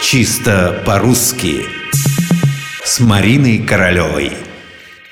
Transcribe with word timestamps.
Чисто 0.00 0.80
по-русски 0.86 1.66
С 2.84 3.00
Мариной 3.00 3.58
Королевой 3.58 4.32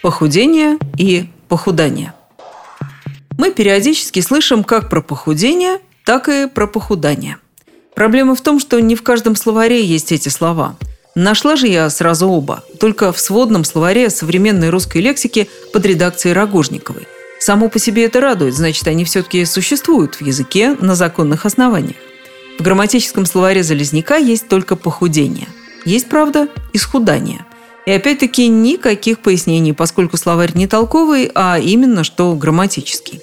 Похудение 0.01 0.79
и 0.97 1.27
похудание 1.49 2.15
Мы 3.37 3.51
периодически 3.51 4.21
слышим 4.21 4.63
как 4.63 4.89
про 4.89 5.03
похудение, 5.03 5.81
так 6.05 6.29
и 6.29 6.47
про 6.47 6.69
похудание. 6.69 7.39
Проблема 7.97 8.37
в 8.37 8.41
том, 8.41 8.61
что 8.61 8.81
не 8.81 8.95
в 8.95 9.03
каждом 9.03 9.35
словаре 9.35 9.85
есть 9.85 10.13
эти 10.13 10.29
слова. 10.29 10.77
Нашла 11.17 11.57
же 11.57 11.67
я 11.67 11.91
сразу 11.91 12.29
оба, 12.29 12.63
только 12.79 13.13
в 13.13 13.19
сводном 13.19 13.65
словаре 13.65 14.09
современной 14.09 14.71
русской 14.71 14.99
лексики 14.99 15.49
под 15.73 15.85
редакцией 15.85 16.33
Рогожниковой. 16.33 17.09
Само 17.41 17.69
по 17.69 17.81
себе 17.81 18.05
это 18.05 18.21
радует, 18.21 18.55
значит, 18.55 18.87
они 18.87 19.05
все-таки 19.05 19.45
существуют 19.45 20.15
в 20.15 20.23
языке 20.23 20.77
на 20.81 20.95
законных 20.95 21.45
основаниях. 21.45 21.97
В 22.59 22.63
грамматическом 22.63 23.27
словаре 23.27 23.63
Залезняка 23.63 24.17
есть 24.17 24.49
только 24.49 24.77
похудение. 24.77 25.49
Есть, 25.85 26.09
правда, 26.09 26.49
исхудание. 26.73 27.45
И 27.85 27.93
опять-таки 27.93 28.49
никаких 28.49 29.21
пояснений, 29.21 29.73
поскольку 29.73 30.17
словарь 30.17 30.53
не 30.55 30.67
толковый, 30.67 31.31
а 31.35 31.59
именно 31.59 32.03
что 32.03 32.35
грамматический. 32.35 33.21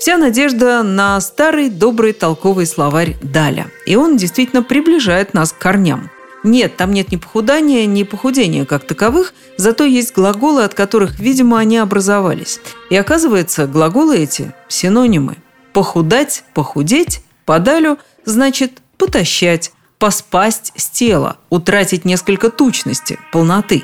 Вся 0.00 0.18
надежда 0.18 0.82
на 0.82 1.20
старый 1.20 1.70
добрый 1.70 2.12
толковый 2.12 2.66
словарь 2.66 3.16
Даля. 3.22 3.68
И 3.86 3.94
он 3.94 4.16
действительно 4.16 4.64
приближает 4.64 5.32
нас 5.32 5.52
к 5.52 5.58
корням. 5.58 6.10
Нет, 6.42 6.76
там 6.76 6.92
нет 6.92 7.12
ни 7.12 7.16
похудания, 7.16 7.86
ни 7.86 8.02
похудения 8.02 8.66
как 8.66 8.84
таковых, 8.84 9.32
зато 9.56 9.84
есть 9.84 10.12
глаголы, 10.12 10.64
от 10.64 10.74
которых, 10.74 11.20
видимо, 11.20 11.60
они 11.60 11.78
образовались. 11.78 12.60
И 12.90 12.96
оказывается, 12.96 13.68
глаголы 13.68 14.18
эти– 14.18 14.52
синонимы. 14.68 15.36
Похудать, 15.72 16.42
похудеть, 16.52 17.20
подалю– 17.46 17.96
значит 18.24 18.81
потащать, 19.02 19.72
поспасть 19.98 20.72
с 20.76 20.88
тела, 20.88 21.36
утратить 21.50 22.04
несколько 22.04 22.50
тучности, 22.50 23.18
полноты. 23.32 23.82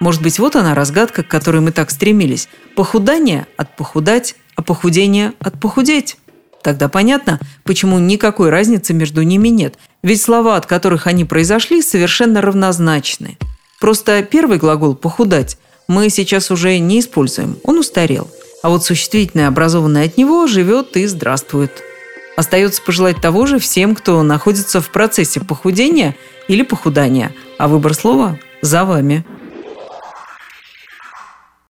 Может 0.00 0.20
быть, 0.20 0.38
вот 0.38 0.54
она 0.54 0.74
разгадка, 0.74 1.22
к 1.22 1.28
которой 1.28 1.62
мы 1.62 1.72
так 1.72 1.90
стремились. 1.90 2.46
Похудание 2.76 3.46
от 3.56 3.74
похудать, 3.74 4.34
а 4.56 4.62
похудение 4.62 5.32
от 5.40 5.58
похудеть. 5.58 6.18
Тогда 6.62 6.90
понятно, 6.90 7.40
почему 7.64 7.98
никакой 7.98 8.50
разницы 8.50 8.92
между 8.92 9.22
ними 9.22 9.48
нет. 9.48 9.76
Ведь 10.02 10.20
слова, 10.20 10.56
от 10.56 10.66
которых 10.66 11.06
они 11.06 11.24
произошли, 11.24 11.80
совершенно 11.80 12.42
равнозначны. 12.42 13.38
Просто 13.80 14.22
первый 14.22 14.58
глагол 14.58 14.94
«похудать» 14.94 15.56
мы 15.88 16.10
сейчас 16.10 16.50
уже 16.50 16.76
не 16.78 17.00
используем, 17.00 17.56
он 17.64 17.78
устарел. 17.78 18.30
А 18.62 18.68
вот 18.68 18.84
существительное, 18.84 19.48
образованное 19.48 20.04
от 20.04 20.18
него, 20.18 20.46
живет 20.46 20.98
и 20.98 21.06
здравствует. 21.06 21.82
Остается 22.36 22.82
пожелать 22.82 23.20
того 23.20 23.46
же 23.46 23.58
всем, 23.58 23.94
кто 23.94 24.22
находится 24.22 24.80
в 24.80 24.90
процессе 24.90 25.40
похудения 25.40 26.16
или 26.48 26.62
похудания. 26.62 27.32
А 27.58 27.68
выбор 27.68 27.94
слова 27.94 28.38
за 28.62 28.84
вами. 28.84 29.24